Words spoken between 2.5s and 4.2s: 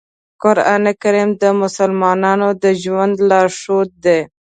د ژوند لارښود دی.